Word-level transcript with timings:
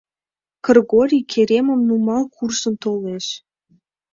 Кыргорий 0.65 1.25
керемым 1.31 1.81
нумал 1.89 2.23
куржын 2.35 2.75
толеш. 2.83 3.25